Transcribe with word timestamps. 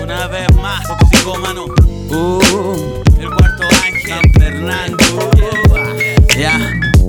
Una 0.00 0.26
vez 0.28 0.46
más, 0.56 0.82
sigo 1.12 1.36
mano. 1.36 1.66
Uh, 2.08 2.40
el 3.18 3.28
cuarto 3.28 3.64
ángel, 3.84 4.32
Fernando. 4.38 5.04
Ya. 6.36 6.58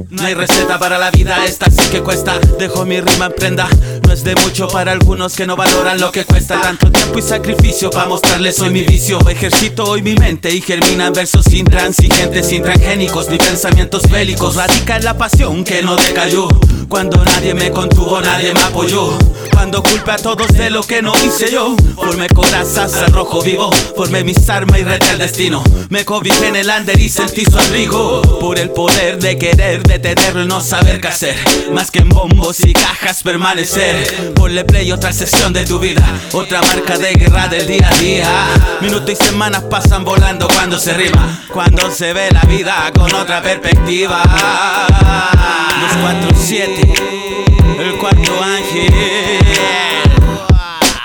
No 0.09 0.23
hay 0.23 0.33
receta 0.33 0.77
para 0.77 0.97
la 0.97 1.09
vida, 1.09 1.45
esta 1.45 1.71
sí 1.71 1.89
que 1.89 2.01
cuesta. 2.01 2.37
Dejo 2.59 2.85
mi 2.85 2.99
rima 2.99 3.27
en 3.27 3.31
prenda. 3.31 3.67
No 4.05 4.13
es 4.13 4.23
de 4.23 4.35
mucho 4.35 4.67
para 4.67 4.91
algunos 4.91 5.35
que 5.35 5.47
no 5.47 5.55
valoran 5.55 5.99
lo 5.99 6.11
que 6.11 6.25
cuesta. 6.25 6.59
Tanto 6.59 6.91
tiempo 6.91 7.17
y 7.17 7.21
sacrificio 7.21 7.89
para 7.89 8.07
mostrarles 8.07 8.59
hoy 8.59 8.71
mi 8.71 8.83
vicio. 8.83 9.19
Ejercito 9.29 9.85
hoy 9.85 10.01
mi 10.01 10.15
mente 10.15 10.53
y 10.53 10.61
germina 10.61 11.07
en 11.07 11.13
versos 11.13 11.51
intransigentes, 11.53 12.47
sin 12.47 12.61
transgénicos 12.61 13.29
ni 13.29 13.37
pensamientos 13.37 14.03
bélicos. 14.09 14.55
Radica 14.55 14.97
en 14.97 15.05
la 15.05 15.17
pasión 15.17 15.63
que 15.63 15.81
no 15.81 15.95
decayó. 15.95 16.49
Cuando 16.89 17.23
nadie 17.23 17.53
me 17.53 17.71
contuvo, 17.71 18.19
nadie 18.21 18.53
me 18.53 18.61
apoyó. 18.61 19.17
Cuando 19.51 19.83
culpe 19.83 20.11
a 20.11 20.17
todos 20.17 20.47
de 20.53 20.69
lo 20.69 20.83
que 20.83 21.01
no 21.01 21.13
hice 21.25 21.51
yo. 21.51 21.75
Formé 21.95 22.27
corazas 22.29 22.93
al 22.95 23.11
rojo 23.11 23.41
vivo. 23.41 23.71
Formé 23.95 24.23
mis 24.23 24.49
armas 24.49 24.79
y 24.79 24.83
reté 24.83 25.11
el 25.11 25.19
destino. 25.19 25.63
Me 25.89 26.05
cobijé 26.05 26.47
en 26.47 26.55
el 26.55 26.69
under 26.69 26.99
y 26.99 27.09
sentí 27.09 27.45
su 27.45 27.57
abrigo. 27.57 28.21
Por 28.39 28.57
el 28.59 28.69
poder 28.69 29.19
de 29.19 29.37
querer 29.37 29.83
detenerlo 29.83 30.43
y 30.43 30.47
no 30.47 30.61
saber 30.61 30.99
qué 30.99 31.07
hacer. 31.09 31.35
Más 31.71 31.91
que 31.91 31.99
en 31.99 32.09
bombos 32.09 32.59
y 32.61 32.73
cajas 32.73 33.23
permanecer. 33.23 34.33
Ponle 34.33 34.65
play 34.65 34.91
otra 34.91 35.13
sesión 35.13 35.53
de 35.53 35.65
tu 35.65 35.79
vida. 35.79 36.05
Otra 36.33 36.61
marca 36.61 36.97
de 36.97 37.13
guerra 37.13 37.47
del 37.47 37.67
día 37.67 37.89
a 37.89 37.97
día. 37.97 38.29
Minutos 38.81 39.11
y 39.11 39.15
semanas 39.23 39.63
pasan 39.69 40.03
volando 40.03 40.47
cuando 40.47 40.79
se 40.79 40.93
rima. 40.93 41.43
Cuando 41.53 41.91
se 41.91 42.13
ve 42.13 42.29
la 42.31 42.41
vida 42.41 42.91
con 42.93 43.13
otra 43.13 43.41
perspectiva. 43.41 44.23
247, 45.81 46.93
el 47.79 47.97
cuarto 47.97 48.43
ángel. 48.43 49.40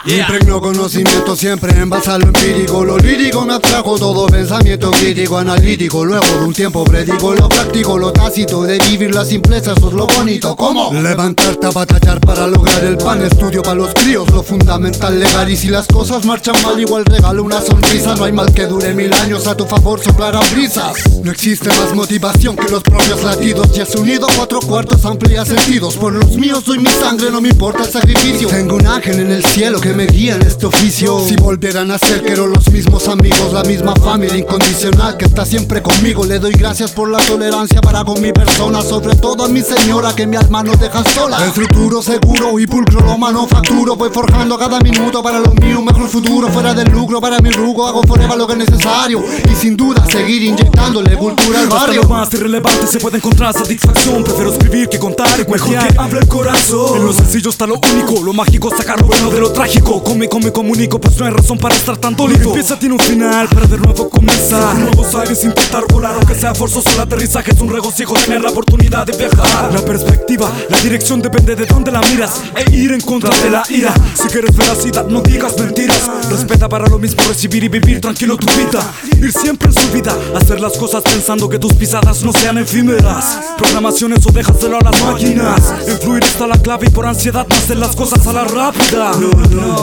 Impregno 0.06 0.60
conocimiento 0.60 1.34
siempre 1.34 1.72
en 1.72 1.90
base 1.90 2.12
a 2.12 2.18
lo 2.18 2.26
empírico. 2.26 2.84
Lo 2.84 2.96
lírico 2.96 3.44
me 3.44 3.54
atrajo 3.54 3.98
todo 3.98 4.26
pensamiento 4.28 4.92
crítico, 4.92 5.36
analítico. 5.36 6.04
Luego 6.04 6.24
de 6.24 6.44
un 6.44 6.54
tiempo 6.54 6.84
predico 6.84 7.34
lo 7.34 7.48
práctico, 7.48 7.98
lo 7.98 8.12
tácito 8.12 8.62
De 8.62 8.78
vivir 8.78 9.12
la 9.12 9.24
simpleza, 9.24 9.72
eso 9.76 9.88
es 9.88 9.94
lo 9.94 10.06
bonito. 10.06 10.54
¿Cómo? 10.54 10.92
Levantarte 10.92 11.66
a 11.66 11.70
batallar 11.70 12.20
para 12.20 12.46
lograr 12.46 12.84
el 12.84 12.96
pan 12.96 13.20
Estudio 13.22 13.62
para 13.62 13.74
los 13.74 13.92
críos, 13.94 14.30
lo 14.30 14.44
fundamental 14.44 15.18
legal. 15.18 15.50
Y 15.50 15.56
si 15.56 15.68
las 15.68 15.88
cosas 15.88 16.24
marchan 16.24 16.54
mal, 16.62 16.78
igual 16.78 17.04
regalo 17.04 17.42
una 17.42 17.60
sonrisa. 17.60 18.14
No 18.14 18.24
hay 18.24 18.32
mal 18.32 18.54
que 18.54 18.66
dure 18.66 18.94
mil 18.94 19.12
años, 19.14 19.48
a 19.48 19.56
tu 19.56 19.66
favor 19.66 20.00
soplarán 20.00 20.44
brisas 20.54 20.94
No 21.24 21.32
existe 21.32 21.68
más 21.70 21.92
motivación 21.94 22.54
que 22.54 22.70
los 22.70 22.84
propios 22.84 23.24
latidos. 23.24 23.76
Y 23.76 23.80
es 23.80 23.92
unido 23.96 24.28
cuatro 24.36 24.60
cuartos 24.60 25.04
amplía 25.04 25.44
sentidos. 25.44 25.96
Por 25.96 26.12
los 26.12 26.36
míos 26.36 26.64
doy 26.64 26.78
mi 26.78 26.90
sangre, 26.90 27.32
no 27.32 27.40
me 27.40 27.48
importa 27.48 27.82
el 27.82 27.90
sacrificio. 27.90 28.46
Tengo 28.46 28.76
un 28.76 28.86
ángel 28.86 29.18
en 29.18 29.32
el 29.32 29.44
cielo 29.44 29.80
que 29.80 29.95
me 29.96 30.06
guía 30.06 30.34
en 30.34 30.42
este 30.42 30.66
oficio. 30.66 31.18
Si 31.26 31.36
volvieran 31.36 31.90
a 31.90 31.98
ser, 31.98 32.22
quiero 32.22 32.46
los 32.46 32.70
mismos 32.70 33.08
amigos, 33.08 33.52
la 33.54 33.62
misma 33.62 33.94
familia 33.96 34.36
incondicional 34.36 35.16
que 35.16 35.24
está 35.24 35.46
siempre 35.46 35.80
conmigo. 35.80 36.24
Le 36.24 36.38
doy 36.38 36.52
gracias 36.52 36.90
por 36.90 37.08
la 37.08 37.18
tolerancia 37.18 37.80
para 37.80 38.04
con 38.04 38.20
mi 38.20 38.30
persona, 38.30 38.82
sobre 38.82 39.16
todo 39.16 39.44
a 39.44 39.48
mi 39.48 39.62
señora 39.62 40.14
que 40.14 40.26
mi 40.26 40.36
alma 40.36 40.62
no 40.62 40.76
deja 40.76 41.02
sola. 41.14 41.42
El 41.42 41.50
futuro 41.50 42.02
seguro 42.02 42.60
y 42.60 42.66
pulcro 42.66 43.00
lo 43.00 43.16
manufacturo, 43.16 43.96
voy 43.96 44.10
forjando 44.12 44.58
cada 44.58 44.80
minuto 44.80 45.22
para 45.22 45.40
lo 45.40 45.52
mío, 45.54 45.78
un 45.78 45.86
mejor 45.86 46.08
futuro 46.08 46.48
fuera 46.48 46.74
del 46.74 46.92
lucro 46.92 47.18
para 47.18 47.38
mi 47.38 47.50
rugo. 47.50 47.86
Hago 47.86 48.02
forever 48.02 48.36
lo 48.36 48.46
que 48.46 48.52
es 48.52 48.58
necesario 48.58 49.24
y 49.50 49.54
sin 49.54 49.78
duda 49.78 50.04
seguir 50.10 50.42
inyectándole 50.42 51.16
cultura 51.16 51.60
al 51.60 51.68
barrio. 51.68 52.02
Hasta 52.02 52.12
lo 52.12 52.20
más 52.20 52.34
irrelevante 52.34 52.86
se 52.86 53.00
puede 53.00 53.16
encontrar 53.16 53.54
satisfacción. 53.54 54.22
Prefiero 54.24 54.52
escribir 54.52 54.88
que 54.90 54.98
contar, 54.98 55.48
mejor 55.48 55.70
que 55.70 55.98
hable 55.98 56.20
el 56.20 56.28
corazón. 56.28 56.98
En 56.98 57.06
lo 57.06 57.14
sencillo 57.14 57.48
está 57.48 57.66
lo 57.66 57.80
único, 57.92 58.22
lo 58.22 58.34
mágico 58.34 58.68
sacar 58.76 59.00
lo 59.00 59.06
bueno 59.06 59.30
de 59.30 59.40
lo 59.40 59.52
trágico. 59.52 59.85
Come, 59.86 60.28
come, 60.28 60.50
comunico, 60.50 61.00
pues 61.00 61.16
no 61.16 61.26
hay 61.26 61.30
razón 61.30 61.58
para 61.58 61.74
estar 61.74 61.96
tan 61.96 62.16
dolido. 62.16 62.48
Empieza 62.48 62.76
tiene 62.76 62.96
un 62.96 63.00
final, 63.00 63.46
para 63.48 63.66
de 63.66 63.78
nuevo 63.78 64.08
comenzar. 64.08 64.74
Nuevos 64.76 65.14
aires, 65.14 65.44
intentar 65.44 65.84
volar, 65.92 66.14
aunque 66.16 66.34
sea 66.34 66.54
forzoso 66.56 66.90
el 66.90 67.00
aterrizaje. 67.00 67.52
Es 67.52 67.60
un 67.60 67.68
regocijo 67.68 68.14
tener 68.14 68.42
la 68.42 68.50
oportunidad 68.50 69.06
de 69.06 69.16
viajar. 69.16 69.72
La 69.72 69.80
perspectiva, 69.82 70.50
la 70.68 70.78
dirección 70.80 71.22
depende 71.22 71.54
de 71.54 71.66
dónde 71.66 71.92
la 71.92 72.00
miras. 72.00 72.42
E 72.56 72.74
ir 72.74 72.92
en 72.92 73.00
contra 73.00 73.30
de 73.38 73.50
la 73.50 73.62
ira. 73.68 73.94
Si 74.14 74.26
quieres 74.26 74.56
veracidad, 74.56 75.06
no 75.06 75.20
digas 75.20 75.56
mentiras. 75.58 76.10
Respeta 76.30 76.68
para 76.68 76.88
lo 76.88 76.98
mismo 76.98 77.22
recibir 77.28 77.62
y 77.62 77.68
vivir 77.68 78.00
tranquilo 78.00 78.36
tu 78.36 78.46
vida. 78.58 78.80
Ir 79.20 79.32
siempre 79.32 79.68
en 79.68 79.74
su 79.74 79.92
vida, 79.92 80.16
hacer 80.34 80.60
las 80.60 80.76
cosas 80.76 81.04
pensando 81.04 81.48
que 81.48 81.60
tus 81.60 81.74
pisadas 81.74 82.24
no 82.24 82.32
sean 82.32 82.58
efímeras. 82.58 83.38
Programaciones 83.56 84.26
o 84.26 84.32
déjaselo 84.32 84.78
a 84.78 84.90
las 84.90 85.00
máquinas. 85.04 85.74
Influir 85.86 86.24
está 86.24 86.48
la 86.48 86.58
clave 86.58 86.88
y 86.88 86.90
por 86.90 87.06
ansiedad 87.06 87.46
no 87.48 87.54
hacer 87.54 87.76
las 87.76 87.94
cosas 87.94 88.26
a 88.26 88.32
la 88.32 88.44
rápida. 88.44 89.12
No 89.12 89.75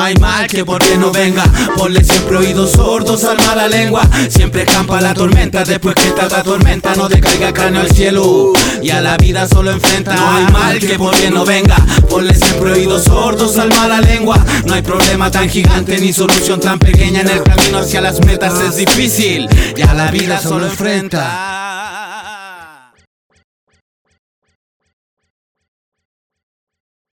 hay 0.00 0.14
mal 0.16 0.46
que 0.46 0.64
por 0.64 0.84
bien 0.84 1.00
no 1.00 1.10
venga. 1.10 1.44
Ponle 1.76 2.02
siempre 2.02 2.36
oídos 2.36 2.72
sordos 2.72 3.24
al 3.24 3.36
mala 3.46 3.68
lengua. 3.68 4.02
Siempre 4.28 4.64
campa 4.64 5.00
la 5.00 5.14
tormenta. 5.14 5.64
Después 5.64 5.94
que 5.94 6.08
esta 6.08 6.42
tormenta 6.42 6.94
no 6.94 7.08
decaiga 7.08 7.52
cráneo 7.52 7.82
al 7.82 7.90
cielo. 7.90 8.52
Y 8.82 8.90
a 8.90 9.00
la 9.00 9.16
vida 9.16 9.46
solo 9.46 9.70
enfrenta. 9.70 10.14
No 10.14 10.30
hay 10.30 10.52
mal 10.52 10.78
que 10.78 10.98
por 10.98 11.16
bien 11.18 11.34
no 11.34 11.44
venga. 11.44 11.76
Ponle 12.08 12.34
siempre 12.34 12.72
oídos 12.72 13.04
sordos 13.04 13.58
al 13.58 13.68
mala 13.70 14.00
lengua. 14.00 14.44
No 14.64 14.74
hay 14.74 14.82
problema 14.82 15.30
tan 15.30 15.48
gigante 15.48 15.98
ni 15.98 16.12
solución 16.12 16.60
tan 16.60 16.78
pequeña. 16.78 17.20
En 17.20 17.28
el 17.28 17.42
camino 17.42 17.78
hacia 17.78 18.00
las 18.00 18.20
metas 18.24 18.58
es 18.60 18.76
difícil. 18.76 19.48
Y 19.76 19.82
a 19.82 19.94
la 19.94 20.10
vida 20.10 20.40
solo 20.40 20.66
enfrenta. 20.66 21.59